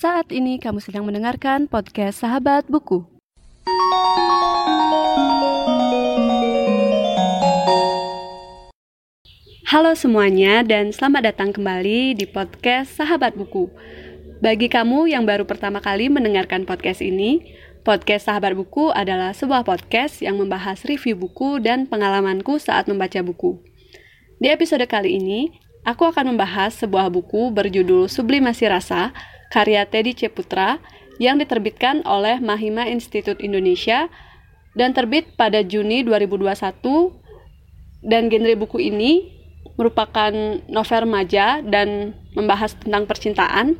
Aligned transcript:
Saat 0.00 0.32
ini 0.32 0.56
kamu 0.56 0.80
sedang 0.80 1.04
mendengarkan 1.04 1.68
podcast 1.68 2.24
Sahabat 2.24 2.64
Buku. 2.72 3.04
Halo 9.68 9.92
semuanya 9.92 10.64
dan 10.64 10.96
selamat 10.96 11.28
datang 11.28 11.52
kembali 11.52 12.16
di 12.16 12.24
podcast 12.24 12.96
Sahabat 12.96 13.36
Buku. 13.36 13.68
Bagi 14.40 14.72
kamu 14.72 15.12
yang 15.12 15.28
baru 15.28 15.44
pertama 15.44 15.84
kali 15.84 16.08
mendengarkan 16.08 16.64
podcast 16.64 17.04
ini, 17.04 17.52
podcast 17.84 18.24
Sahabat 18.24 18.56
Buku 18.56 18.88
adalah 18.96 19.36
sebuah 19.36 19.68
podcast 19.68 20.24
yang 20.24 20.40
membahas 20.40 20.80
review 20.88 21.12
buku 21.12 21.60
dan 21.60 21.84
pengalamanku 21.84 22.56
saat 22.56 22.88
membaca 22.88 23.20
buku. 23.20 23.60
Di 24.40 24.48
episode 24.48 24.88
kali 24.88 25.20
ini, 25.20 25.52
aku 25.84 26.08
akan 26.08 26.32
membahas 26.32 26.72
sebuah 26.80 27.12
buku 27.12 27.52
berjudul 27.52 28.08
Sublimasi 28.08 28.64
Rasa 28.64 29.12
karya 29.50 29.84
Teddy 29.84 30.14
C. 30.16 30.30
Yang 31.20 31.44
diterbitkan 31.44 32.00
oleh 32.08 32.40
Mahima 32.40 32.88
Institute 32.88 33.44
Indonesia 33.44 34.08
dan 34.72 34.96
terbit 34.96 35.36
pada 35.36 35.60
Juni 35.60 36.00
2021 36.00 36.80
dan 38.00 38.32
genre 38.32 38.54
buku 38.56 38.80
ini 38.80 39.28
merupakan 39.76 40.32
novel 40.64 41.00
remaja 41.04 41.60
dan 41.60 42.16
membahas 42.32 42.72
tentang 42.80 43.04
percintaan 43.04 43.76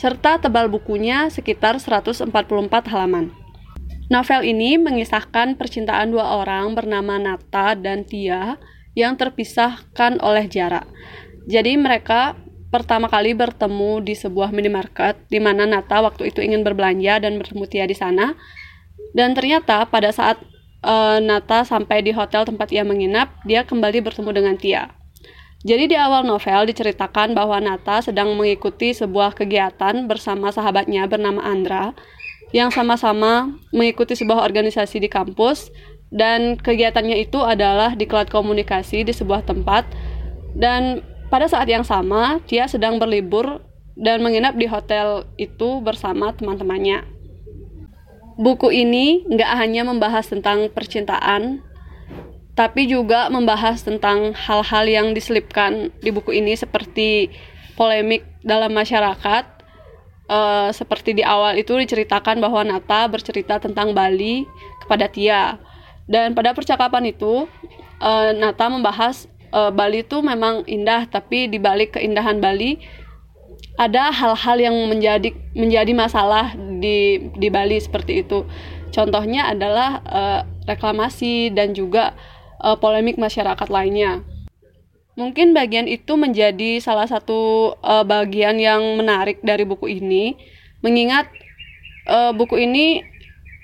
serta 0.00 0.40
tebal 0.40 0.72
bukunya 0.72 1.28
sekitar 1.28 1.76
144 1.76 2.32
halaman. 2.88 3.36
Novel 4.08 4.42
ini 4.48 4.80
mengisahkan 4.80 5.60
percintaan 5.60 6.10
dua 6.10 6.40
orang 6.40 6.72
bernama 6.72 7.20
Nata 7.20 7.76
dan 7.76 8.08
Tia 8.08 8.56
yang 8.96 9.14
terpisahkan 9.14 10.18
oleh 10.24 10.50
jarak. 10.50 10.88
Jadi 11.46 11.76
mereka 11.78 12.34
pertama 12.70 13.10
kali 13.10 13.34
bertemu 13.34 14.00
di 14.00 14.14
sebuah 14.14 14.54
minimarket 14.54 15.26
di 15.26 15.42
mana 15.42 15.66
Nata 15.66 16.00
waktu 16.00 16.30
itu 16.30 16.38
ingin 16.40 16.62
berbelanja 16.62 17.18
dan 17.22 17.36
bertemu 17.36 17.64
Tia 17.66 17.84
di 17.84 17.98
sana. 17.98 18.38
Dan 19.10 19.34
ternyata 19.34 19.90
pada 19.90 20.14
saat 20.14 20.38
uh, 20.86 21.18
Nata 21.18 21.66
sampai 21.66 22.06
di 22.06 22.14
hotel 22.14 22.46
tempat 22.46 22.70
ia 22.70 22.86
menginap, 22.86 23.34
dia 23.42 23.66
kembali 23.66 24.06
bertemu 24.06 24.30
dengan 24.30 24.54
Tia. 24.54 24.94
Jadi 25.60 25.92
di 25.92 25.96
awal 25.98 26.24
novel 26.24 26.72
diceritakan 26.72 27.36
bahwa 27.36 27.60
Nata 27.60 28.00
sedang 28.00 28.32
mengikuti 28.32 28.96
sebuah 28.96 29.36
kegiatan 29.36 30.08
bersama 30.08 30.48
sahabatnya 30.48 31.04
bernama 31.04 31.44
Andra 31.44 31.92
yang 32.50 32.72
sama-sama 32.72 33.60
mengikuti 33.70 34.16
sebuah 34.16 34.40
organisasi 34.40 35.04
di 35.04 35.12
kampus 35.12 35.68
dan 36.10 36.58
kegiatannya 36.58 37.22
itu 37.22 37.38
adalah 37.44 37.94
di 37.94 38.08
kelas 38.08 38.32
komunikasi 38.32 39.06
di 39.06 39.12
sebuah 39.14 39.46
tempat 39.46 39.86
dan 40.56 41.04
pada 41.30 41.46
saat 41.46 41.70
yang 41.70 41.86
sama, 41.86 42.42
dia 42.50 42.66
sedang 42.66 42.98
berlibur 42.98 43.62
dan 43.94 44.18
menginap 44.18 44.58
di 44.58 44.66
hotel 44.66 45.30
itu 45.38 45.78
bersama 45.78 46.34
teman-temannya. 46.34 47.06
Buku 48.34 48.74
ini 48.74 49.22
nggak 49.30 49.52
hanya 49.54 49.86
membahas 49.86 50.26
tentang 50.26 50.66
percintaan, 50.74 51.62
tapi 52.58 52.90
juga 52.90 53.30
membahas 53.30 53.80
tentang 53.86 54.34
hal-hal 54.34 54.84
yang 54.90 55.06
diselipkan 55.14 55.94
di 56.02 56.10
buku 56.10 56.34
ini 56.34 56.58
seperti 56.58 57.30
polemik 57.78 58.26
dalam 58.42 58.74
masyarakat. 58.74 59.62
Uh, 60.30 60.70
seperti 60.70 61.10
di 61.10 61.26
awal 61.26 61.58
itu 61.58 61.74
diceritakan 61.74 62.38
bahwa 62.38 62.62
Nata 62.62 63.10
bercerita 63.10 63.58
tentang 63.58 63.90
Bali 63.94 64.46
kepada 64.78 65.10
Tia. 65.10 65.58
Dan 66.06 66.38
pada 66.38 66.54
percakapan 66.54 67.10
itu, 67.10 67.50
uh, 67.98 68.30
Nata 68.34 68.70
membahas 68.70 69.26
uh, 69.52 69.70
Bali 69.70 70.02
itu 70.02 70.18
memang 70.22 70.66
indah 70.66 71.06
tapi 71.06 71.46
di 71.50 71.58
balik 71.58 71.98
keindahan 71.98 72.38
Bali 72.38 72.80
ada 73.80 74.12
hal-hal 74.12 74.56
yang 74.60 74.76
menjadi 74.88 75.32
menjadi 75.56 75.92
masalah 75.96 76.52
di 76.56 77.30
di 77.36 77.48
Bali 77.48 77.80
seperti 77.80 78.24
itu. 78.26 78.44
Contohnya 78.90 79.48
adalah 79.48 80.02
uh, 80.04 80.40
reklamasi 80.66 81.54
dan 81.54 81.72
juga 81.72 82.12
uh, 82.60 82.74
polemik 82.76 83.16
masyarakat 83.16 83.68
lainnya. 83.70 84.26
Mungkin 85.14 85.52
bagian 85.52 85.86
itu 85.86 86.16
menjadi 86.16 86.80
salah 86.80 87.06
satu 87.06 87.72
uh, 87.82 88.04
bagian 88.06 88.56
yang 88.58 88.82
menarik 88.98 89.38
dari 89.44 89.62
buku 89.68 90.00
ini, 90.00 90.34
mengingat 90.82 91.30
uh, 92.08 92.32
buku 92.34 92.56
ini 92.62 93.04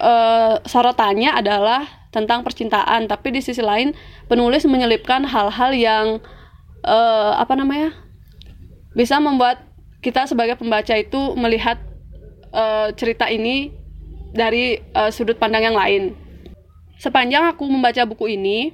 uh, 0.00 0.60
sorotannya 0.64 1.32
adalah 1.32 2.08
tentang 2.12 2.40
percintaan, 2.40 3.08
tapi 3.08 3.36
di 3.36 3.40
sisi 3.44 3.60
lain 3.60 3.92
penulis 4.30 4.64
menyelipkan 4.64 5.28
hal-hal 5.28 5.70
yang 5.76 6.06
uh, 6.84 7.32
apa 7.36 7.52
namanya 7.52 7.92
bisa 8.96 9.20
membuat 9.20 9.60
kita 10.00 10.24
sebagai 10.24 10.56
pembaca 10.56 10.96
itu 10.96 11.36
melihat 11.36 11.76
uh, 12.56 12.88
cerita 12.96 13.28
ini 13.28 13.74
dari 14.32 14.80
uh, 14.96 15.12
sudut 15.12 15.36
pandang 15.36 15.68
yang 15.68 15.76
lain. 15.76 16.16
Sepanjang 16.96 17.52
aku 17.52 17.68
membaca 17.68 18.00
buku 18.08 18.40
ini, 18.40 18.72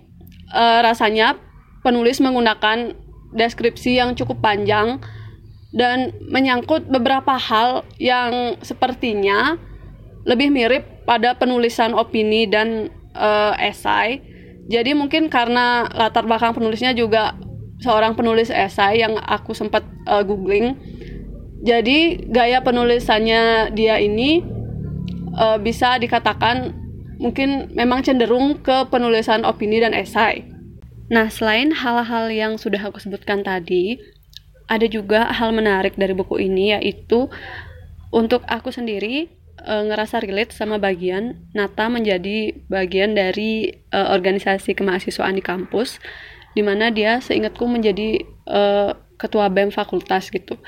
uh, 0.55 0.79
rasanya 0.87 1.35
penulis 1.83 2.23
menggunakan 2.23 2.95
deskripsi 3.35 3.99
yang 3.99 4.15
cukup 4.15 4.39
panjang 4.39 5.03
dan 5.75 6.15
menyangkut 6.29 6.87
beberapa 6.87 7.35
hal 7.35 7.83
yang 7.97 8.61
sepertinya 8.61 9.57
lebih 10.23 10.55
mirip 10.55 11.03
pada 11.03 11.35
penulisan 11.35 11.95
opini 11.95 12.47
dan 12.47 12.91
uh, 13.15 13.55
esai. 13.59 14.23
Jadi 14.71 14.95
mungkin 14.95 15.27
karena 15.27 15.91
latar 15.91 16.23
belakang 16.23 16.55
penulisnya 16.55 16.95
juga 16.95 17.35
seorang 17.83 18.15
penulis 18.15 18.49
esai 18.49 19.03
yang 19.03 19.19
aku 19.19 19.53
sempat 19.53 19.83
uh, 20.07 20.23
googling. 20.23 20.79
Jadi 21.63 22.31
gaya 22.31 22.63
penulisannya 22.63 23.75
dia 23.75 23.99
ini 23.99 24.43
uh, 25.35 25.59
bisa 25.59 25.99
dikatakan 25.99 26.75
mungkin 27.19 27.71
memang 27.75 28.03
cenderung 28.03 28.63
ke 28.63 28.87
penulisan 28.91 29.43
opini 29.47 29.83
dan 29.83 29.95
esai. 29.95 30.47
Nah, 31.11 31.29
selain 31.29 31.75
hal-hal 31.75 32.33
yang 32.33 32.57
sudah 32.57 32.81
aku 32.83 32.97
sebutkan 32.97 33.45
tadi, 33.45 34.01
ada 34.71 34.87
juga 34.89 35.29
hal 35.29 35.53
menarik 35.53 35.99
dari 35.99 36.17
buku 36.17 36.41
ini 36.41 36.73
yaitu 36.73 37.29
untuk 38.09 38.47
aku 38.49 38.73
sendiri 38.73 39.29
e, 39.63 39.75
ngerasa 39.89 40.19
relate 40.21 40.53
sama 40.53 40.77
bagian 40.77 41.39
Nata 41.55 41.87
menjadi 41.87 42.55
bagian 42.67 43.15
dari 43.15 43.71
e, 43.71 43.99
organisasi 43.99 44.75
kemahasiswaan 44.75 45.39
di 45.39 45.45
kampus 45.45 46.03
di 46.53 46.61
mana 46.61 46.93
dia 46.93 47.23
seingatku 47.23 47.65
menjadi 47.65 48.23
e, 48.27 48.61
ketua 49.17 49.49
BEM 49.49 49.71
fakultas 49.71 50.29
gitu. 50.29 50.59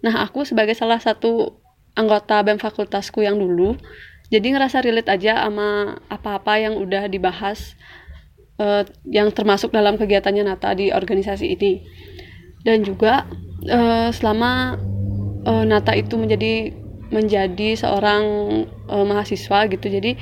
Nah 0.00 0.24
aku 0.24 0.48
sebagai 0.48 0.72
salah 0.72 0.98
satu 0.98 1.60
anggota 1.94 2.40
BEM 2.40 2.58
fakultasku 2.58 3.20
yang 3.22 3.36
dulu 3.36 3.76
jadi 4.28 4.52
ngerasa 4.52 4.84
relate 4.84 5.08
aja 5.08 5.44
sama 5.44 6.00
apa-apa 6.12 6.60
yang 6.60 6.76
udah 6.80 7.08
dibahas 7.08 7.76
e, 8.56 8.88
yang 9.08 9.28
termasuk 9.30 9.70
dalam 9.70 10.00
kegiatannya 10.00 10.48
Nata 10.48 10.72
di 10.72 10.90
organisasi 10.90 11.46
ini 11.52 11.84
dan 12.64 12.80
juga 12.80 13.28
e, 13.62 14.10
selama 14.16 14.80
Nata 15.48 15.96
itu 15.96 16.20
menjadi 16.20 16.76
menjadi 17.08 17.76
seorang 17.76 18.24
uh, 18.88 19.04
mahasiswa 19.04 19.68
gitu. 19.68 19.86
Jadi 19.88 20.16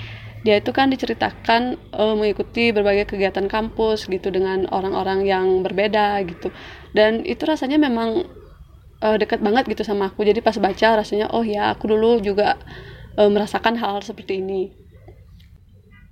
dia 0.47 0.63
itu 0.63 0.71
kan 0.71 0.87
diceritakan 0.95 1.75
uh, 1.91 2.15
mengikuti 2.15 2.71
berbagai 2.71 3.11
kegiatan 3.11 3.51
kampus 3.51 4.07
gitu 4.07 4.31
dengan 4.31 4.71
orang-orang 4.71 5.27
yang 5.27 5.67
berbeda 5.67 6.23
gitu. 6.23 6.55
Dan 6.95 7.27
itu 7.27 7.43
rasanya 7.43 7.83
memang 7.83 8.31
uh, 9.03 9.17
dekat 9.19 9.43
banget 9.43 9.67
gitu 9.67 9.83
sama 9.83 10.15
aku. 10.15 10.23
Jadi 10.23 10.39
pas 10.39 10.55
baca 10.55 11.03
rasanya 11.03 11.35
oh 11.35 11.43
ya 11.43 11.75
aku 11.75 11.91
dulu 11.91 12.23
juga 12.23 12.55
uh, 13.19 13.27
merasakan 13.27 13.75
hal, 13.75 13.99
hal 13.99 14.03
seperti 14.07 14.39
ini. 14.39 14.71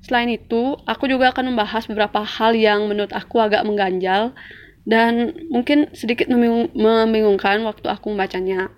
Selain 0.04 0.28
itu 0.28 0.76
aku 0.84 1.08
juga 1.08 1.32
akan 1.32 1.54
membahas 1.54 1.88
beberapa 1.88 2.20
hal 2.20 2.52
yang 2.52 2.90
menurut 2.90 3.14
aku 3.16 3.40
agak 3.40 3.64
mengganjal 3.64 4.36
dan 4.84 5.32
mungkin 5.48 5.88
sedikit 5.96 6.28
membingungkan 6.28 7.64
waktu 7.64 7.88
aku 7.88 8.12
membacanya 8.12 8.68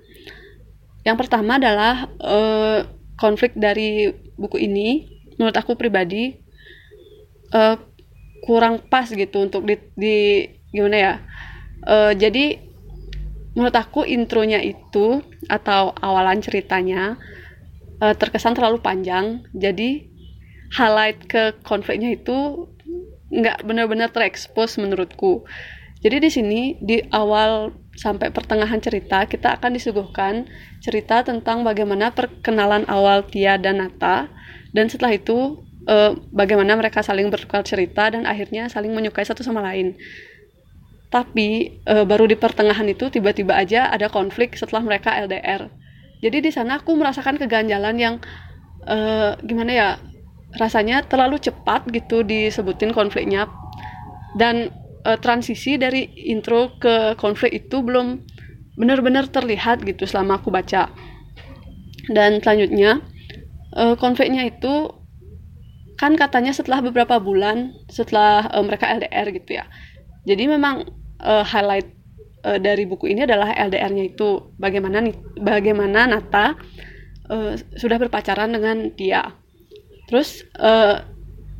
yang 1.06 1.14
pertama 1.14 1.62
adalah 1.62 2.10
uh, 2.18 2.82
konflik 3.14 3.54
dari 3.54 4.10
buku 4.34 4.66
ini 4.66 5.06
menurut 5.38 5.54
aku 5.54 5.78
pribadi 5.78 6.34
uh, 7.54 7.78
kurang 8.42 8.82
pas 8.90 9.06
gitu 9.06 9.46
untuk 9.46 9.62
di, 9.62 9.78
di 9.94 10.16
gimana 10.74 10.96
ya. 10.98 11.14
Uh, 11.86 12.12
jadi 12.18 12.58
menurut 13.54 13.76
aku 13.78 14.02
intronya 14.02 14.58
itu 14.58 15.22
atau 15.46 15.94
awalan 16.02 16.42
ceritanya 16.42 17.14
uh, 18.02 18.14
terkesan 18.18 18.58
terlalu 18.58 18.82
panjang. 18.82 19.46
Jadi 19.54 20.10
highlight 20.74 21.22
ke 21.30 21.54
konfliknya 21.62 22.18
itu 22.18 22.66
nggak 23.30 23.62
benar-benar 23.62 24.10
terekspos 24.10 24.74
menurutku. 24.82 25.46
Jadi 26.02 26.16
di 26.18 26.30
sini 26.30 26.60
di 26.82 26.98
awal 27.14 27.72
sampai 27.96 28.28
pertengahan 28.28 28.78
cerita 28.78 29.24
kita 29.24 29.56
akan 29.56 29.74
disuguhkan 29.74 30.44
cerita 30.84 31.24
tentang 31.24 31.64
bagaimana 31.64 32.12
perkenalan 32.12 32.84
awal 32.86 33.24
Tia 33.24 33.56
dan 33.56 33.80
Nata 33.80 34.28
dan 34.76 34.86
setelah 34.92 35.16
itu 35.16 35.64
eh, 35.88 36.12
bagaimana 36.30 36.76
mereka 36.76 37.00
saling 37.00 37.32
bertukar 37.32 37.64
cerita 37.64 38.12
dan 38.12 38.28
akhirnya 38.28 38.68
saling 38.68 38.92
menyukai 38.92 39.24
satu 39.24 39.40
sama 39.40 39.64
lain. 39.64 39.96
Tapi 41.08 41.80
eh, 41.82 42.04
baru 42.04 42.28
di 42.28 42.36
pertengahan 42.36 42.84
itu 42.84 43.08
tiba-tiba 43.08 43.56
aja 43.56 43.88
ada 43.88 44.12
konflik 44.12 44.54
setelah 44.54 44.84
mereka 44.84 45.16
LDR. 45.16 45.72
jadi 46.16 46.40
di 46.40 46.48
sana 46.48 46.80
aku 46.80 46.96
merasakan 46.96 47.36
keganjalan 47.36 47.96
yang 48.00 48.14
uh, 48.88 49.36
gimana 49.44 49.72
ya 49.72 49.88
rasanya 50.56 51.04
terlalu 51.04 51.36
cepat 51.36 51.84
gitu 51.92 52.24
disebutin 52.24 52.96
konfliknya 52.96 53.50
dan 54.38 54.72
uh, 55.06 55.18
transisi 55.22 55.78
dari 55.78 56.10
intro 56.26 56.74
ke 56.82 57.14
konflik 57.14 57.54
itu 57.54 57.78
belum 57.86 58.26
benar-benar 58.74 59.30
terlihat 59.30 59.86
gitu 59.86 60.02
selama 60.04 60.42
aku 60.42 60.50
baca. 60.50 60.90
Dan 62.10 62.42
selanjutnya 62.42 63.00
uh, 63.78 63.94
konfliknya 63.94 64.50
itu 64.50 64.90
kan 65.96 66.12
katanya 66.12 66.52
setelah 66.52 66.84
beberapa 66.84 67.16
bulan 67.16 67.72
setelah 67.88 68.50
uh, 68.52 68.62
mereka 68.66 68.90
LDR 68.90 69.30
gitu 69.32 69.62
ya. 69.62 69.64
Jadi 70.26 70.44
memang 70.50 70.84
uh, 71.22 71.46
highlight 71.46 71.88
uh, 72.44 72.58
dari 72.60 72.84
buku 72.84 73.10
ini 73.10 73.24
adalah 73.24 73.54
LDR-nya 73.54 74.12
itu 74.12 74.52
bagaimana 74.60 75.08
bagaimana 75.40 76.04
Nata 76.10 76.58
uh, 77.32 77.56
sudah 77.78 77.96
berpacaran 77.96 78.52
dengan 78.52 78.92
dia. 78.92 79.32
Terus 80.06 80.44
uh, 80.60 81.15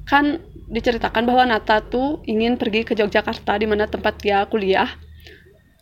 kan 0.07 0.39
diceritakan 0.71 1.27
bahwa 1.27 1.51
Nata 1.51 1.83
tuh 1.83 2.23
ingin 2.27 2.55
pergi 2.55 2.87
ke 2.87 2.95
Yogyakarta 2.95 3.59
di 3.59 3.67
mana 3.67 3.91
tempat 3.91 4.23
dia 4.23 4.47
kuliah 4.47 4.87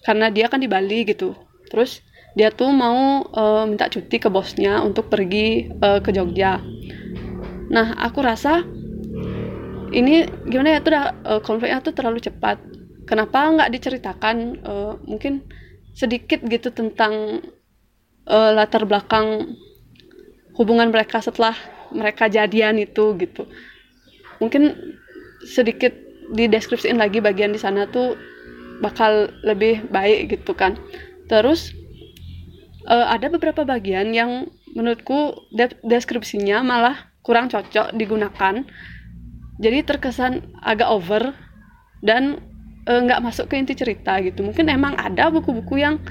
karena 0.04 0.32
dia 0.32 0.48
kan 0.48 0.60
di 0.60 0.68
Bali 0.68 1.04
gitu. 1.04 1.36
Terus 1.68 2.00
dia 2.32 2.48
tuh 2.52 2.72
mau 2.72 3.24
uh, 3.24 3.64
minta 3.68 3.88
cuti 3.88 4.16
ke 4.16 4.28
bosnya 4.32 4.80
untuk 4.80 5.12
pergi 5.12 5.68
uh, 5.80 6.00
ke 6.00 6.10
Jogja. 6.12 6.60
Nah 7.68 7.96
aku 8.00 8.20
rasa 8.24 8.64
ini 9.94 10.26
gimana 10.48 10.76
ya 10.76 10.80
tuh 10.82 10.90
udah 10.92 11.06
uh, 11.24 11.40
konfliknya 11.44 11.84
tuh 11.84 11.92
terlalu 11.92 12.20
cepat. 12.24 12.60
Kenapa 13.04 13.52
nggak 13.52 13.70
diceritakan 13.76 14.36
uh, 14.64 14.92
mungkin 15.04 15.44
sedikit 15.92 16.40
gitu 16.48 16.72
tentang 16.72 17.44
uh, 18.24 18.50
latar 18.56 18.88
belakang 18.88 19.56
hubungan 20.56 20.88
mereka 20.88 21.20
setelah 21.20 21.54
mereka 21.92 22.26
jadian 22.26 22.80
itu 22.80 23.14
gitu 23.20 23.46
mungkin 24.38 24.96
sedikit 25.44 25.92
dideskripsiin 26.32 26.96
lagi 26.96 27.20
bagian 27.20 27.52
di 27.52 27.60
sana 27.60 27.84
tuh 27.90 28.16
bakal 28.80 29.30
lebih 29.44 29.86
baik 29.92 30.34
gitu 30.34 30.56
kan. 30.56 30.78
Terus 31.28 31.72
uh, 32.88 33.06
ada 33.12 33.28
beberapa 33.30 33.62
bagian 33.62 34.10
yang 34.10 34.50
menurutku 34.74 35.48
de 35.54 35.70
deskripsinya 35.86 36.64
malah 36.66 37.12
kurang 37.22 37.52
cocok 37.52 37.94
digunakan. 37.94 38.66
Jadi 39.62 39.78
terkesan 39.86 40.50
agak 40.66 40.90
over 40.90 41.30
dan 42.02 42.42
eh, 42.90 43.00
nggak 43.00 43.22
uh, 43.22 43.24
masuk 43.24 43.46
ke 43.46 43.54
inti 43.54 43.78
cerita 43.78 44.18
gitu. 44.18 44.42
Mungkin 44.42 44.66
emang 44.66 44.98
ada 44.98 45.30
buku-buku 45.30 45.78
yang 45.78 46.02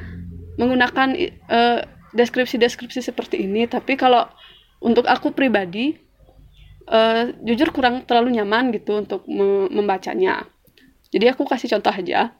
menggunakan 0.55 1.11
uh, 1.51 1.83
deskripsi-deskripsi 2.13 3.01
seperti 3.01 3.43
ini 3.43 3.65
tapi 3.65 3.97
kalau 3.97 4.29
untuk 4.79 5.09
aku 5.09 5.33
pribadi 5.33 5.97
uh, 6.89 7.31
jujur 7.43 7.69
kurang 7.75 8.07
terlalu 8.07 8.39
nyaman 8.39 8.73
gitu 8.73 9.03
untuk 9.03 9.27
me 9.29 9.67
membacanya 9.69 10.47
jadi 11.13 11.35
aku 11.35 11.45
kasih 11.45 11.71
contoh 11.77 11.93
aja 11.93 12.35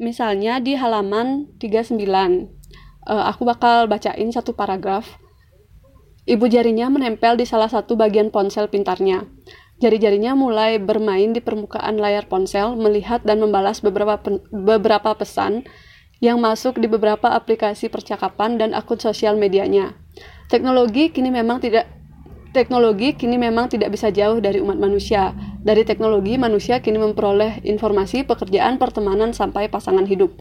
misalnya 0.00 0.60
di 0.60 0.76
halaman 0.76 1.50
39 1.58 2.56
uh, 3.06 3.24
aku 3.30 3.46
bakal 3.46 3.86
bacain 3.86 4.28
satu 4.34 4.52
paragraf. 4.52 5.06
Ibu 6.26 6.50
jarinya 6.50 6.90
menempel 6.90 7.38
di 7.38 7.46
salah 7.46 7.70
satu 7.70 7.94
bagian 7.94 8.34
ponsel 8.34 8.66
pintarnya. 8.66 9.30
Jari-jarinya 9.78 10.34
mulai 10.34 10.82
bermain 10.82 11.30
di 11.30 11.38
permukaan 11.38 12.02
layar 12.02 12.26
ponsel, 12.26 12.74
melihat 12.74 13.22
dan 13.22 13.38
membalas 13.38 13.78
beberapa 13.78 14.18
beberapa 14.50 15.14
pesan 15.14 15.62
yang 16.18 16.40
masuk 16.40 16.80
di 16.80 16.88
beberapa 16.88 17.30
aplikasi 17.30 17.92
percakapan 17.92 18.58
dan 18.58 18.74
akun 18.74 18.98
sosial 18.98 19.38
medianya. 19.38 19.94
Teknologi 20.48 21.12
kini 21.12 21.30
memang 21.30 21.60
tidak 21.62 21.86
teknologi 22.56 23.12
kini 23.12 23.36
memang 23.36 23.68
tidak 23.68 23.92
bisa 23.92 24.08
jauh 24.08 24.40
dari 24.40 24.64
umat 24.64 24.80
manusia. 24.80 25.36
Dari 25.60 25.84
teknologi, 25.84 26.40
manusia 26.40 26.80
kini 26.80 26.96
memperoleh 26.96 27.60
informasi, 27.68 28.24
pekerjaan, 28.24 28.80
pertemanan, 28.80 29.36
sampai 29.36 29.68
pasangan 29.68 30.08
hidup. 30.08 30.32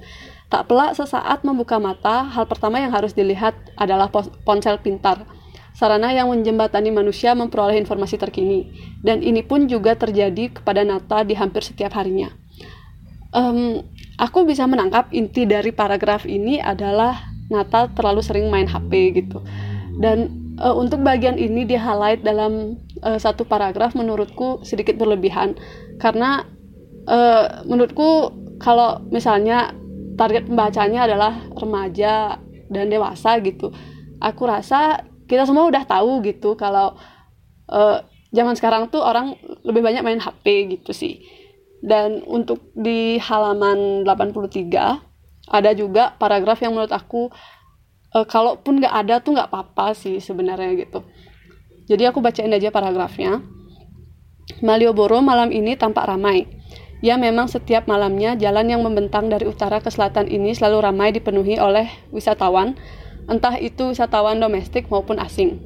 Tak 0.48 0.72
pelak 0.72 0.96
sesaat 0.96 1.44
membuka 1.44 1.76
mata, 1.76 2.24
hal 2.32 2.48
pertama 2.48 2.80
yang 2.80 2.96
harus 2.96 3.12
dilihat 3.12 3.60
adalah 3.76 4.08
ponsel 4.48 4.80
pintar. 4.80 5.28
Sarana 5.76 6.16
yang 6.16 6.32
menjembatani 6.32 6.96
manusia 6.96 7.36
memperoleh 7.36 7.76
informasi 7.76 8.16
terkini. 8.16 8.72
Dan 9.04 9.20
ini 9.20 9.44
pun 9.44 9.68
juga 9.68 10.00
terjadi 10.00 10.56
kepada 10.56 10.88
Nata 10.88 11.28
di 11.28 11.36
hampir 11.36 11.68
setiap 11.68 12.00
harinya. 12.00 12.32
Um, 13.36 13.84
aku 14.16 14.48
bisa 14.48 14.64
menangkap 14.64 15.12
inti 15.12 15.44
dari 15.44 15.76
paragraf 15.76 16.24
ini 16.24 16.64
adalah 16.64 17.28
Nata 17.52 17.92
terlalu 17.92 18.24
sering 18.24 18.48
main 18.48 18.72
HP 18.72 19.20
gitu. 19.20 19.44
Dan 20.00 20.45
uh, 20.60 20.76
untuk 20.76 21.02
bagian 21.02 21.40
ini 21.40 21.64
di 21.64 21.76
highlight 21.76 22.22
dalam 22.22 22.80
uh, 23.02 23.20
satu 23.20 23.48
paragraf 23.48 23.96
menurutku 23.96 24.62
sedikit 24.62 24.96
berlebihan. 25.00 25.56
Karena 25.98 26.44
uh, 27.08 27.64
menurutku 27.64 28.32
kalau 28.60 29.04
misalnya 29.12 29.72
target 30.16 30.48
pembacanya 30.48 31.08
adalah 31.08 31.34
remaja 31.60 32.40
dan 32.72 32.88
dewasa 32.88 33.38
gitu 33.44 33.76
aku 34.26 34.48
rasa 34.48 35.04
kita 35.26 35.44
semua 35.46 35.68
udah 35.68 35.84
tahu 35.84 36.22
gitu 36.24 36.54
kalau 36.54 36.96
uh, 37.70 37.98
zaman 38.30 38.54
sekarang 38.54 38.88
tuh 38.94 39.02
orang 39.02 39.38
lebih 39.66 39.82
banyak 39.82 40.04
main 40.06 40.22
HP 40.22 40.70
gitu 40.80 40.92
sih. 40.94 41.24
Dan 41.86 42.26
untuk 42.26 42.74
di 42.74 43.22
halaman 43.22 44.06
83 44.08 45.54
ada 45.54 45.72
juga 45.78 46.18
paragraf 46.18 46.58
yang 46.66 46.74
menurut 46.74 46.94
aku 46.94 47.30
uh, 48.16 48.24
kalaupun 48.24 48.80
nggak 48.80 48.96
ada 48.96 49.20
tuh 49.20 49.36
nggak 49.36 49.52
apa-apa 49.52 49.92
sih 49.92 50.24
sebenarnya 50.24 50.72
gitu 50.80 51.04
jadi 51.92 52.16
aku 52.16 52.24
bacain 52.24 52.50
aja 52.50 52.72
paragrafnya 52.72 53.44
Malioboro 54.64 55.20
malam 55.20 55.52
ini 55.52 55.76
tampak 55.76 56.08
ramai 56.08 56.48
Ya 57.04 57.20
memang 57.20 57.52
setiap 57.52 57.86
malamnya 57.86 58.34
jalan 58.40 58.72
yang 58.72 58.82
membentang 58.82 59.28
dari 59.28 59.46
utara 59.46 59.84
ke 59.84 59.92
selatan 59.92 60.26
ini 60.26 60.56
selalu 60.56 60.90
ramai 60.90 61.14
dipenuhi 61.14 61.60
oleh 61.62 61.86
wisatawan, 62.10 62.80
entah 63.28 63.60
itu 63.62 63.92
wisatawan 63.92 64.42
domestik 64.42 64.88
maupun 64.88 65.22
asing. 65.22 65.60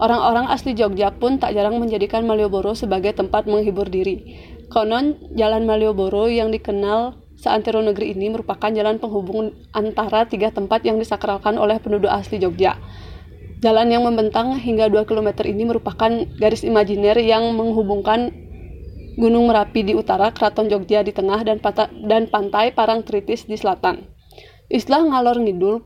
Orang-orang 0.00 0.48
asli 0.48 0.72
Jogja 0.72 1.12
pun 1.12 1.36
tak 1.36 1.52
jarang 1.52 1.76
menjadikan 1.76 2.24
Malioboro 2.24 2.72
sebagai 2.72 3.12
tempat 3.12 3.44
menghibur 3.44 3.92
diri. 3.92 4.40
Konon, 4.72 5.20
jalan 5.36 5.68
Malioboro 5.68 6.32
yang 6.32 6.48
dikenal 6.48 7.18
seantero 7.40 7.80
negeri 7.80 8.12
ini 8.12 8.28
merupakan 8.28 8.68
jalan 8.68 9.00
penghubung 9.00 9.56
antara 9.72 10.28
tiga 10.28 10.52
tempat 10.52 10.84
yang 10.84 11.00
disakralkan 11.00 11.56
oleh 11.56 11.80
penduduk 11.80 12.12
asli 12.12 12.36
Jogja. 12.36 12.76
Jalan 13.64 13.88
yang 13.88 14.04
membentang 14.04 14.56
hingga 14.60 14.92
2 14.92 15.08
km 15.08 15.32
ini 15.48 15.64
merupakan 15.64 16.28
garis 16.36 16.64
imajiner 16.64 17.16
yang 17.20 17.48
menghubungkan 17.56 18.32
Gunung 19.20 19.52
Merapi 19.52 19.84
di 19.84 19.92
utara, 19.92 20.32
Keraton 20.32 20.72
Jogja 20.72 21.04
di 21.04 21.12
tengah, 21.12 21.44
dan, 21.44 21.60
pata, 21.60 21.92
dan 21.92 22.32
pantai 22.32 22.72
Parangtritis 22.72 23.44
di 23.44 23.60
selatan. 23.60 24.08
Istilah 24.72 25.04
ngalor 25.04 25.44
ngidul, 25.44 25.84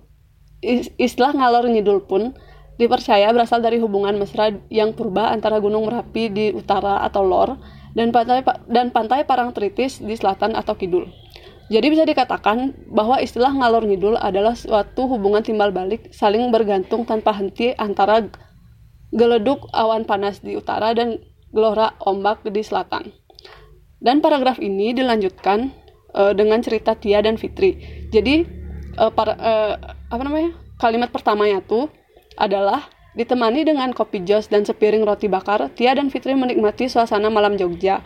istilah 1.01 1.35
ngalor 1.35 1.67
ngidul 1.67 2.07
pun 2.07 2.37
dipercaya 2.79 3.31
berasal 3.35 3.59
dari 3.59 3.83
hubungan 3.83 4.19
mesra 4.19 4.55
yang 4.71 4.95
purba 4.95 5.35
antara 5.35 5.59
Gunung 5.59 5.91
Merapi 5.91 6.31
di 6.31 6.47
utara 6.55 7.03
atau 7.03 7.27
lor 7.27 7.59
dan 7.95 8.11
pantai 8.15 8.47
dan 8.71 8.95
pantai 8.95 9.27
Parangtritis 9.27 9.99
di 9.99 10.15
selatan 10.15 10.55
atau 10.55 10.79
kidul. 10.79 11.24
Jadi 11.73 11.87
bisa 11.89 12.05
dikatakan 12.05 12.77
bahwa 12.93 13.17
istilah 13.25 13.49
ngalor 13.57 13.89
ngidul 13.89 14.21
adalah 14.21 14.53
suatu 14.53 15.09
hubungan 15.09 15.41
timbal 15.41 15.73
balik 15.73 16.13
saling 16.13 16.53
bergantung 16.53 17.09
tanpa 17.09 17.33
henti 17.33 17.73
antara 17.81 18.29
geleduk 19.15 19.65
awan 19.73 20.05
panas 20.05 20.45
di 20.45 20.61
utara 20.61 20.93
dan 20.93 21.23
gelora 21.55 21.97
ombak 22.05 22.45
di 22.45 22.61
selatan. 22.61 23.15
Dan 23.97 24.21
paragraf 24.21 24.61
ini 24.61 24.93
dilanjutkan 24.93 25.73
uh, 26.13 26.37
dengan 26.37 26.61
cerita 26.61 26.93
Tia 26.93 27.25
dan 27.25 27.41
Fitri. 27.41 27.81
Jadi 28.13 28.45
uh, 29.01 29.09
para, 29.09 29.33
uh, 29.39 29.75
apa 30.13 30.21
namanya? 30.21 30.53
Kalimat 30.77 31.09
pertamanya 31.15 31.65
tuh 31.65 31.89
adalah 32.37 32.91
ditemani 33.15 33.63
dengan 33.63 33.95
kopi 33.95 34.27
jos 34.27 34.51
dan 34.51 34.67
sepiring 34.67 35.07
roti 35.07 35.31
bakar, 35.31 35.71
Tia 35.73 35.95
dan 35.95 36.11
Fitri 36.11 36.35
menikmati 36.35 36.91
suasana 36.91 37.31
malam 37.31 37.55
Jogja. 37.55 38.03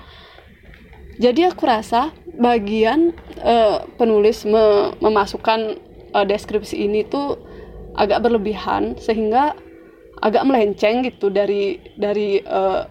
Jadi 1.19 1.43
aku 1.51 1.67
rasa 1.67 2.15
bagian 2.39 3.11
uh, 3.43 3.83
penulis 3.99 4.47
me 4.47 4.95
memasukkan 5.03 5.75
uh, 6.15 6.23
deskripsi 6.23 6.87
ini 6.87 7.03
tuh 7.03 7.43
agak 7.99 8.23
berlebihan 8.23 8.95
sehingga 8.95 9.59
agak 10.23 10.47
melenceng 10.47 11.03
gitu 11.03 11.31
dari 11.31 11.83
dari 11.99 12.39
uh, 12.47 12.87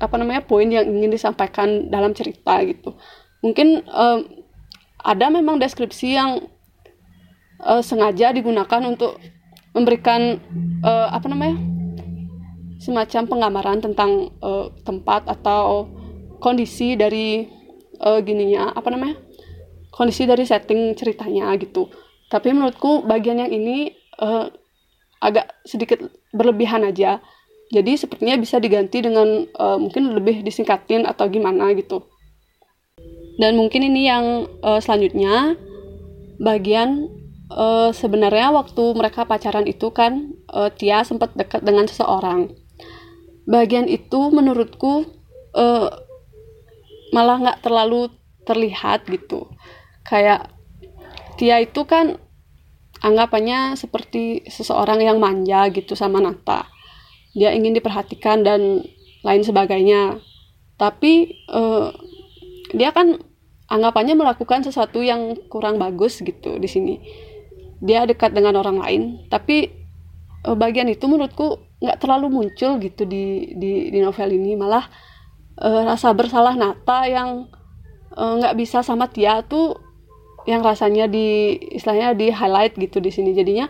apa 0.00 0.14
namanya 0.16 0.42
poin 0.44 0.66
yang 0.66 0.88
ingin 0.88 1.12
disampaikan 1.12 1.92
dalam 1.92 2.16
cerita 2.16 2.60
gitu. 2.64 2.96
Mungkin 3.44 3.84
um, 3.88 4.20
ada 5.04 5.28
memang 5.28 5.60
deskripsi 5.60 6.16
yang 6.16 6.48
uh, 7.60 7.84
sengaja 7.84 8.32
digunakan 8.32 8.80
untuk 8.88 9.20
memberikan 9.76 10.40
uh, 10.80 11.12
apa 11.12 11.28
namanya 11.28 11.60
semacam 12.80 13.22
penggambaran 13.28 13.78
tentang 13.80 14.32
uh, 14.40 14.72
tempat 14.84 15.28
atau 15.28 15.88
kondisi 16.44 16.92
dari 16.92 17.48
uh, 18.04 18.20
gininya 18.20 18.76
apa 18.76 18.92
namanya 18.92 19.16
kondisi 19.88 20.28
dari 20.28 20.44
setting 20.44 20.92
ceritanya 20.92 21.48
gitu. 21.56 21.88
Tapi 22.28 22.52
menurutku 22.52 23.06
bagian 23.08 23.40
yang 23.40 23.48
ini 23.48 23.96
uh, 24.20 24.52
agak 25.24 25.56
sedikit 25.64 26.04
berlebihan 26.36 26.84
aja. 26.84 27.24
Jadi 27.72 27.96
sepertinya 27.96 28.36
bisa 28.36 28.60
diganti 28.60 29.00
dengan 29.00 29.48
uh, 29.56 29.80
mungkin 29.80 30.12
lebih 30.12 30.44
disingkatin 30.44 31.08
atau 31.08 31.30
gimana 31.32 31.72
gitu. 31.72 32.04
Dan 33.40 33.56
mungkin 33.56 33.86
ini 33.86 34.04
yang 34.04 34.46
uh, 34.60 34.78
selanjutnya 34.78 35.56
bagian 36.38 37.08
uh, 37.50 37.90
sebenarnya 37.90 38.52
waktu 38.52 38.84
mereka 38.94 39.24
pacaran 39.24 39.64
itu 39.64 39.90
kan 39.90 40.36
uh, 40.52 40.70
Tia 40.70 41.02
sempat 41.06 41.32
dekat 41.34 41.64
dengan 41.64 41.88
seseorang. 41.88 42.52
Bagian 43.48 43.88
itu 43.90 44.30
menurutku 44.30 45.08
uh, 45.56 46.03
malah 47.14 47.38
nggak 47.38 47.62
terlalu 47.62 48.10
terlihat 48.42 49.06
gitu. 49.06 49.46
Kayak 50.02 50.50
Tia 51.34 51.62
itu 51.62 51.82
kan 51.86 52.18
anggapannya 53.02 53.74
seperti 53.74 54.46
seseorang 54.46 55.02
yang 55.02 55.18
manja 55.18 55.66
gitu 55.70 55.98
sama 55.98 56.22
Nata. 56.22 56.66
Dia 57.34 57.50
ingin 57.50 57.74
diperhatikan 57.74 58.46
dan 58.46 58.86
lain 59.26 59.42
sebagainya. 59.42 60.22
Tapi 60.78 61.42
uh, 61.50 61.90
dia 62.74 62.90
kan 62.90 63.18
anggapannya 63.70 64.14
melakukan 64.18 64.62
sesuatu 64.66 65.02
yang 65.02 65.38
kurang 65.50 65.78
bagus 65.78 66.22
gitu 66.22 66.58
di 66.58 66.68
sini. 66.70 66.94
Dia 67.82 68.06
dekat 68.06 68.34
dengan 68.34 68.58
orang 68.58 68.78
lain 68.78 69.02
tapi 69.26 69.70
uh, 70.46 70.54
bagian 70.54 70.86
itu 70.86 71.10
menurutku 71.10 71.62
nggak 71.82 71.98
terlalu 72.00 72.30
muncul 72.30 72.78
gitu 72.78 73.02
di 73.06 73.54
di, 73.58 73.90
di 73.90 73.98
novel 73.98 74.34
ini. 74.38 74.54
Malah 74.54 74.86
uh, 75.60 75.82
rasa 75.86 76.10
bersalah 76.14 76.54
Nata 76.58 77.06
yang 77.06 77.50
nggak 78.14 78.54
uh, 78.54 78.58
bisa 78.58 78.82
sama 78.86 79.10
Tia 79.10 79.42
tuh 79.42 79.74
yang 80.44 80.60
rasanya 80.60 81.08
di 81.08 81.56
istilahnya 81.72 82.12
di 82.14 82.30
highlight 82.30 82.76
gitu 82.76 83.00
di 83.00 83.10
sini. 83.10 83.32
Jadinya 83.32 83.68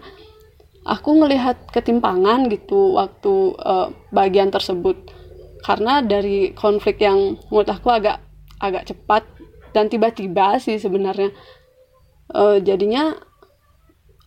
aku 0.85 1.17
ngelihat 1.17 1.71
ketimpangan 1.71 2.51
gitu 2.51 2.99
waktu 2.99 3.57
uh, 3.63 3.89
bagian 4.11 4.51
tersebut. 4.51 4.97
Karena 5.65 6.05
dari 6.05 6.53
konflik 6.53 7.01
yang 7.01 7.41
menurut 7.49 7.71
aku 7.73 7.89
agak 7.89 8.21
agak 8.61 8.85
cepat 8.93 9.25
dan 9.73 9.89
tiba-tiba 9.89 10.61
sih 10.61 10.77
sebenarnya. 10.77 11.33
Uh, 12.25 12.57
jadinya 12.61 13.15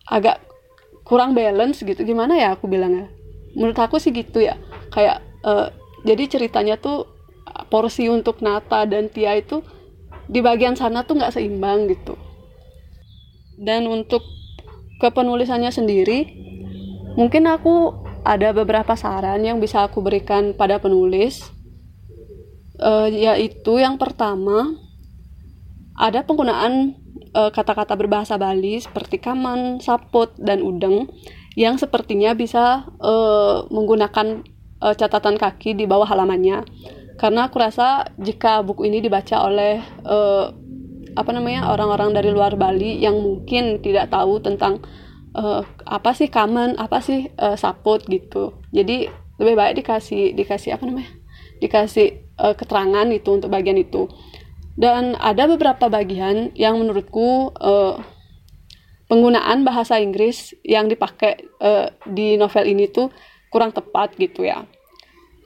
agak 0.08 0.40
kurang 1.04 1.36
balance 1.36 1.84
gitu. 1.84 2.00
Gimana 2.02 2.34
ya 2.38 2.56
aku 2.56 2.66
bilangnya? 2.66 3.12
Menurut 3.54 3.76
aku 3.78 4.00
sih 4.00 4.10
gitu 4.10 4.40
ya. 4.40 4.56
Kayak 4.90 5.20
uh, 5.44 5.68
jadi 6.02 6.26
ceritanya 6.26 6.80
tuh 6.80 7.17
porsi 7.68 8.08
untuk 8.08 8.40
Nata 8.40 8.84
dan 8.84 9.12
Tia 9.12 9.36
itu 9.36 9.62
di 10.28 10.44
bagian 10.44 10.76
sana 10.76 11.04
tuh 11.04 11.18
nggak 11.18 11.34
seimbang 11.36 11.88
gitu 11.88 12.14
dan 13.58 13.88
untuk 13.88 14.22
kepenulisannya 15.00 15.72
sendiri 15.72 16.48
Mungkin 17.18 17.50
aku 17.50 17.98
ada 18.22 18.54
beberapa 18.54 18.94
saran 18.94 19.42
yang 19.42 19.58
bisa 19.58 19.82
aku 19.82 19.98
berikan 19.98 20.54
pada 20.54 20.78
penulis, 20.78 21.50
uh, 22.78 23.10
yaitu 23.10 23.82
yang 23.82 23.98
pertama 23.98 24.78
ada 25.98 26.22
penggunaan 26.22 26.94
eh, 27.34 27.50
kata-kata 27.50 27.98
berbahasa 27.98 28.38
Bali 28.38 28.78
seperti 28.78 29.18
kaman, 29.18 29.82
saput, 29.82 30.30
dan 30.38 30.62
udeng 30.62 31.10
yang 31.58 31.74
sepertinya 31.74 32.38
bisa 32.38 32.86
uh, 33.02 33.66
menggunakan 33.66 34.46
catatan 34.78 35.34
kaki 35.42 35.74
di 35.74 35.90
bawah 35.90 36.06
halamannya. 36.06 36.62
Karena 37.18 37.50
aku 37.50 37.58
rasa 37.58 38.06
jika 38.14 38.62
buku 38.62 38.86
ini 38.86 39.02
dibaca 39.02 39.42
oleh 39.42 39.82
uh, 40.06 40.54
apa 41.18 41.30
namanya 41.34 41.74
orang-orang 41.74 42.14
dari 42.14 42.30
luar 42.30 42.54
Bali 42.54 43.02
yang 43.02 43.18
mungkin 43.18 43.82
tidak 43.82 44.14
tahu 44.14 44.38
tentang 44.38 44.78
uh, 45.34 45.66
apa 45.82 46.14
sih 46.14 46.30
kamen 46.30 46.78
apa 46.78 47.02
sih 47.02 47.26
uh, 47.34 47.58
saput 47.58 48.06
gitu. 48.06 48.62
Jadi 48.70 49.10
lebih 49.42 49.54
baik 49.58 49.74
dikasih 49.82 50.38
dikasih 50.38 50.78
apa 50.78 50.86
namanya 50.86 51.10
dikasih 51.58 52.38
uh, 52.38 52.54
keterangan 52.54 53.10
itu 53.10 53.28
untuk 53.34 53.50
bagian 53.50 53.74
itu. 53.82 54.06
Dan 54.78 55.18
ada 55.18 55.50
beberapa 55.50 55.90
bagian 55.90 56.54
yang 56.54 56.78
menurutku 56.78 57.50
uh, 57.58 57.98
penggunaan 59.10 59.66
bahasa 59.66 59.98
Inggris 59.98 60.54
yang 60.62 60.86
dipakai 60.86 61.50
uh, 61.58 61.90
di 62.06 62.38
novel 62.38 62.62
ini 62.70 62.86
tuh 62.86 63.10
kurang 63.50 63.74
tepat 63.74 64.14
gitu 64.14 64.46
ya 64.46 64.62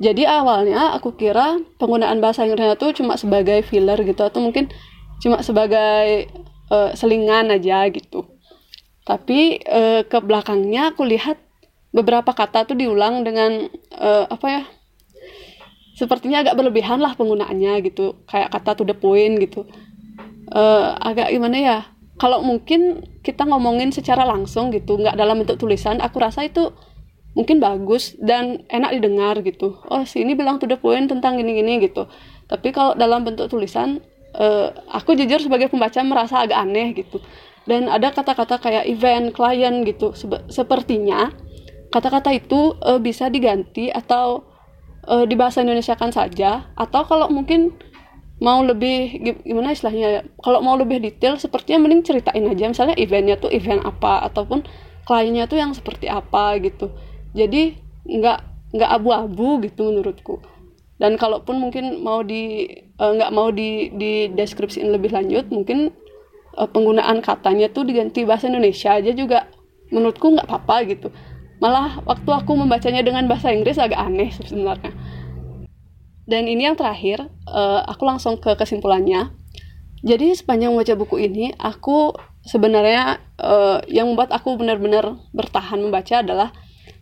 jadi 0.01 0.41
awalnya 0.41 0.97
aku 0.97 1.15
kira 1.19 1.61
penggunaan 1.77 2.23
bahasa 2.23 2.47
Inggrisnya 2.49 2.79
tuh 2.81 2.97
cuma 2.97 3.21
sebagai 3.21 3.61
filler 3.67 4.01
gitu 4.03 4.25
atau 4.25 4.41
mungkin 4.41 4.73
cuma 5.21 5.45
sebagai 5.45 6.33
uh, 6.73 6.91
selingan 6.97 7.53
aja 7.53 7.87
gitu. 7.93 8.27
Tapi 9.05 9.61
uh, 9.67 10.03
ke 10.07 10.19
belakangnya 10.23 10.95
aku 10.95 11.05
lihat 11.05 11.39
beberapa 11.93 12.33
kata 12.33 12.65
tuh 12.65 12.79
diulang 12.79 13.23
dengan 13.23 13.69
uh, 13.95 14.25
apa 14.27 14.47
ya 14.49 14.63
sepertinya 15.93 16.41
agak 16.41 16.57
berlebihan 16.57 16.99
lah 16.99 17.13
penggunaannya 17.15 17.85
gitu 17.85 18.25
kayak 18.25 18.49
kata 18.49 18.81
to 18.81 18.85
the 18.89 18.97
point 18.97 19.39
gitu. 19.39 19.69
Uh, 20.53 20.97
agak 20.99 21.31
gimana 21.31 21.57
ya 21.61 21.79
kalau 22.21 22.45
mungkin 22.45 23.07
kita 23.25 23.47
ngomongin 23.47 23.91
secara 23.95 24.27
langsung 24.27 24.71
gitu 24.75 25.01
nggak 25.01 25.17
dalam 25.17 25.43
bentuk 25.43 25.57
tulisan 25.57 25.99
aku 26.03 26.21
rasa 26.21 26.45
itu 26.45 26.71
mungkin 27.33 27.65
bagus 27.65 28.13
dan 28.21 28.65
enak 28.69 29.01
didengar 29.01 29.41
gitu. 29.41 29.81
Oh 29.89 30.05
sini 30.05 30.37
bilang 30.37 30.61
to 30.61 30.69
the 30.69 30.77
tentang 31.09 31.41
gini-gini 31.41 31.81
gitu. 31.81 32.09
Tapi 32.49 32.69
kalau 32.77 32.93
dalam 32.93 33.25
bentuk 33.25 33.49
tulisan 33.49 34.05
uh, 34.37 34.69
aku 34.93 35.17
jujur 35.17 35.41
sebagai 35.41 35.73
pembaca 35.73 36.01
merasa 36.05 36.45
agak 36.45 36.59
aneh 36.61 36.93
gitu. 36.93 37.25
Dan 37.65 37.87
ada 37.89 38.11
kata-kata 38.11 38.59
kayak 38.59 38.85
event, 38.91 39.31
klien 39.33 39.87
gitu. 39.87 40.13
sepertinya 40.51 41.31
kata-kata 41.89 42.35
itu 42.35 42.77
uh, 42.83 43.01
bisa 43.01 43.33
diganti 43.33 43.89
atau 43.89 44.45
uh, 45.09 45.25
di 45.25 45.33
bahasa 45.33 45.65
Indonesia 45.65 45.97
kan 45.97 46.13
saja. 46.13 46.69
Atau 46.77 47.09
kalau 47.09 47.33
mungkin 47.33 47.73
mau 48.43 48.61
lebih 48.61 49.23
gimana 49.47 49.71
istilahnya 49.71 50.09
ya 50.11 50.21
kalau 50.43 50.59
mau 50.67 50.75
lebih 50.75 50.99
detail 50.99 51.39
sepertinya 51.41 51.89
mending 51.89 52.05
ceritain 52.05 52.45
aja. 52.45 52.69
Misalnya 52.69 52.97
eventnya 53.01 53.41
tuh 53.41 53.49
event 53.49 53.81
apa 53.89 54.29
ataupun 54.29 54.67
kliennya 55.09 55.49
tuh 55.49 55.59
yang 55.63 55.73
seperti 55.73 56.13
apa 56.13 56.61
gitu 56.61 56.93
jadi 57.33 57.77
nggak 58.05 58.39
nggak 58.73 58.91
abu-abu 58.91 59.61
gitu 59.65 59.93
menurutku. 59.93 60.41
Dan 60.97 61.19
kalaupun 61.19 61.59
mungkin 61.59 62.01
mau 62.05 62.23
di 62.23 62.69
uh, 63.01 63.13
nggak 63.17 63.33
mau 63.35 63.51
di 63.51 63.91
di 63.97 64.31
deskripsiin 64.31 64.93
lebih 64.93 65.11
lanjut 65.11 65.51
mungkin 65.51 65.91
uh, 66.57 66.69
penggunaan 66.69 67.21
katanya 67.25 67.69
tuh 67.73 67.83
diganti 67.83 68.23
bahasa 68.23 68.49
Indonesia 68.49 68.95
aja 68.95 69.11
juga 69.13 69.51
menurutku 69.91 70.33
nggak 70.33 70.47
apa-apa 70.49 70.77
gitu. 70.89 71.09
Malah 71.59 72.03
waktu 72.07 72.31
aku 72.31 72.59
membacanya 72.59 73.03
dengan 73.07 73.27
bahasa 73.31 73.51
Inggris 73.55 73.79
agak 73.79 73.99
aneh 73.99 74.31
sebenarnya. 74.35 74.91
Dan 76.23 76.47
ini 76.47 76.65
yang 76.71 76.79
terakhir 76.79 77.29
uh, 77.51 77.83
aku 77.87 78.07
langsung 78.07 78.39
ke 78.39 78.55
kesimpulannya. 78.55 79.35
Jadi 80.03 80.35
sepanjang 80.35 80.75
membaca 80.75 80.95
buku 80.99 81.23
ini 81.23 81.55
aku 81.55 82.11
sebenarnya 82.43 83.23
uh, 83.39 83.79
yang 83.87 84.11
membuat 84.11 84.35
aku 84.35 84.59
benar-benar 84.59 85.15
bertahan 85.31 85.79
membaca 85.79 86.27
adalah 86.27 86.51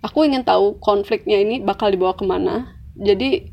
aku 0.01 0.25
ingin 0.25 0.45
tahu 0.45 0.81
konfliknya 0.81 1.41
ini 1.41 1.61
bakal 1.61 1.93
dibawa 1.93 2.17
ke 2.17 2.25
mana. 2.25 2.77
Jadi 2.97 3.53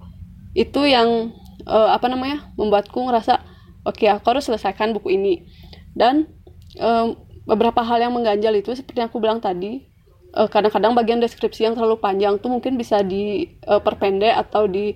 itu 0.58 0.82
yang 0.88 1.32
uh, 1.68 1.94
apa 1.94 2.08
namanya 2.10 2.50
membuatku 2.56 2.98
ngerasa 2.98 3.44
oke 3.84 4.00
okay, 4.04 4.10
aku 4.12 4.26
harus 4.36 4.48
selesaikan 4.48 4.96
buku 4.96 5.16
ini. 5.16 5.48
Dan 5.94 6.28
um, 6.80 7.20
beberapa 7.48 7.84
hal 7.84 8.04
yang 8.04 8.14
mengganjal 8.16 8.54
itu 8.56 8.76
seperti 8.76 9.04
yang 9.04 9.10
aku 9.10 9.24
bilang 9.24 9.40
tadi 9.40 9.88
eh, 10.36 10.48
kadang-kadang 10.52 10.92
bagian 10.92 11.24
deskripsi 11.24 11.64
yang 11.64 11.74
terlalu 11.80 11.96
panjang 11.96 12.36
tuh 12.44 12.52
mungkin 12.52 12.76
bisa 12.76 13.00
diperpendek 13.00 14.36
uh, 14.36 14.44
atau 14.44 14.68
di 14.68 14.92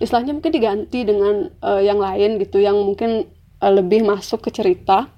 istilahnya 0.00 0.32
mungkin 0.32 0.52
diganti 0.56 1.04
dengan 1.04 1.52
uh, 1.60 1.80
yang 1.84 2.00
lain 2.00 2.40
gitu 2.40 2.64
yang 2.64 2.80
mungkin 2.80 3.28
uh, 3.60 3.72
lebih 3.72 4.04
masuk 4.04 4.44
ke 4.48 4.50
cerita. 4.52 5.12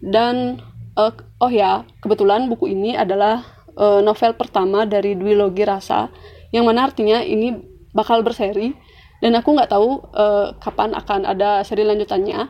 Dan 0.00 0.60
uh, 0.96 1.12
oh 1.40 1.52
ya 1.52 1.84
kebetulan 2.04 2.48
buku 2.48 2.72
ini 2.72 2.96
adalah 2.96 3.44
uh, 3.76 4.00
novel 4.00 4.34
pertama 4.34 4.88
dari 4.88 5.14
Dwi 5.14 5.34
Logi 5.38 5.62
Rasa 5.62 6.10
yang 6.50 6.66
mana 6.66 6.90
artinya 6.90 7.22
ini 7.22 7.54
bakal 7.94 8.22
berseri 8.22 8.74
dan 9.20 9.36
aku 9.36 9.52
nggak 9.52 9.70
tahu 9.70 10.00
uh, 10.16 10.56
kapan 10.58 10.96
akan 10.96 11.28
ada 11.28 11.60
seri 11.62 11.84
lanjutannya. 11.84 12.48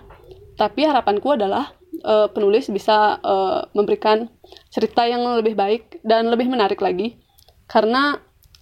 Tapi 0.55 0.87
harapanku 0.87 1.35
adalah 1.35 1.73
uh, 2.05 2.29
penulis 2.31 2.69
bisa 2.71 3.19
uh, 3.21 3.67
memberikan 3.75 4.29
cerita 4.71 5.09
yang 5.09 5.25
lebih 5.41 5.59
baik 5.59 5.99
dan 6.07 6.31
lebih 6.31 6.47
menarik 6.47 6.79
lagi. 6.79 7.19
Karena 7.67 8.15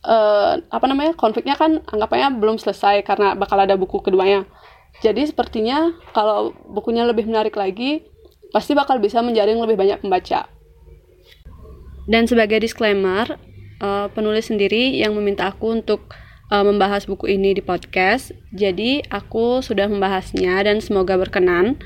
uh, 0.07 0.53
apa 0.57 0.87
namanya 0.89 1.13
konfliknya 1.19 1.59
kan 1.59 1.85
anggapannya 1.85 2.39
belum 2.41 2.57
selesai 2.57 3.05
karena 3.05 3.37
bakal 3.37 3.61
ada 3.61 3.77
buku 3.77 4.01
keduanya. 4.01 4.49
Jadi 5.05 5.29
sepertinya 5.29 5.95
kalau 6.17 6.57
bukunya 6.67 7.05
lebih 7.05 7.29
menarik 7.29 7.55
lagi 7.55 8.09
pasti 8.49 8.73
bakal 8.73 8.97
bisa 8.99 9.21
menjaring 9.21 9.61
lebih 9.61 9.77
banyak 9.77 10.01
pembaca 10.01 10.49
dan 12.09 12.25
sebagai 12.25 12.65
disclaimer 12.65 13.37
uh, 13.85 14.09
penulis 14.11 14.49
sendiri 14.49 14.97
yang 14.97 15.13
meminta 15.15 15.53
aku 15.53 15.77
untuk 15.77 16.11
uh, 16.51 16.65
membahas 16.65 17.05
buku 17.05 17.29
ini 17.37 17.55
di 17.55 17.63
podcast. 17.63 18.33
Jadi 18.51 19.05
aku 19.13 19.61
sudah 19.61 19.87
membahasnya 19.87 20.65
dan 20.65 20.81
semoga 20.81 21.15
berkenan. 21.21 21.79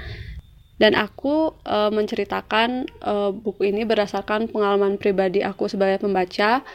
dan 0.81 0.99
aku 0.99 1.55
uh, 1.63 1.95
menceritakan 1.95 2.91
uh, 3.07 3.31
buku 3.31 3.71
ini 3.71 3.87
berdasarkan 3.87 4.51
pengalaman 4.51 4.99
pribadi 4.99 5.39
aku 5.39 5.71
sebagai 5.71 6.03
pembaca 6.03 6.67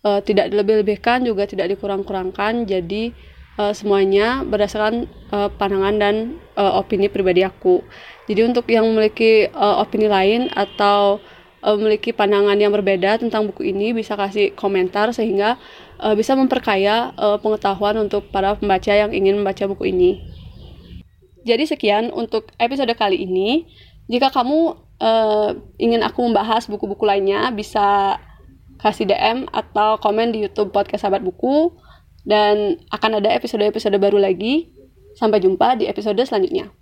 uh, 0.00 0.24
tidak 0.24 0.48
dilebih-lebihkan 0.48 1.28
juga 1.28 1.44
tidak 1.44 1.76
dikurang-kurangkan 1.76 2.64
jadi 2.64 3.12
uh, 3.60 3.76
semuanya 3.76 4.48
berdasarkan 4.48 5.12
uh, 5.28 5.52
pandangan 5.60 5.94
dan 6.00 6.14
uh, 6.56 6.80
opini 6.80 7.12
pribadi 7.12 7.44
aku 7.44 7.84
jadi 8.32 8.48
untuk 8.48 8.64
yang 8.72 8.88
memiliki 8.88 9.52
uh, 9.52 9.76
opini 9.82 10.08
lain 10.08 10.48
atau 10.48 11.20
uh, 11.64 11.74
memiliki 11.80 12.12
pandangan 12.12 12.54
yang 12.60 12.70
berbeda 12.70 13.16
tentang 13.16 13.48
buku 13.48 13.72
ini 13.72 13.96
bisa 13.96 14.14
kasih 14.14 14.52
komentar 14.52 15.10
sehingga 15.16 15.56
uh, 15.98 16.12
bisa 16.12 16.36
memperkaya 16.36 17.16
uh, 17.16 17.40
pengetahuan 17.40 17.96
untuk 17.96 18.28
para 18.28 18.52
pembaca 18.54 18.92
yang 18.92 19.10
ingin 19.16 19.40
membaca 19.40 19.64
buku 19.64 19.88
ini. 19.88 20.20
Jadi 21.44 21.64
sekian 21.64 22.12
untuk 22.12 22.52
episode 22.60 22.92
kali 22.96 23.24
ini. 23.24 23.68
Jika 24.08 24.28
kamu 24.32 24.76
uh, 25.00 25.50
ingin 25.80 26.04
aku 26.04 26.24
membahas 26.24 26.68
buku-buku 26.68 27.04
lainnya, 27.08 27.48
bisa 27.52 28.20
kasih 28.80 29.08
DM 29.08 29.48
atau 29.48 29.96
komen 30.00 30.32
di 30.32 30.44
YouTube 30.44 30.72
Podcast 30.72 31.04
Sahabat 31.04 31.24
Buku. 31.24 31.72
Dan 32.24 32.80
akan 32.88 33.20
ada 33.20 33.28
episode-episode 33.36 33.96
baru 34.00 34.16
lagi. 34.16 34.72
Sampai 35.16 35.44
jumpa 35.44 35.76
di 35.76 35.84
episode 35.84 36.20
selanjutnya. 36.24 36.72